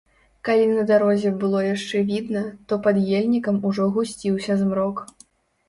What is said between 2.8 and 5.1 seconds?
пад ельнікам ужо гусціўся змрок.